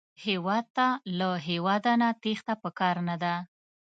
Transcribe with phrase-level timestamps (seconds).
[0.25, 3.35] هېواد ته له هېواده نه تېښته پکار نه ده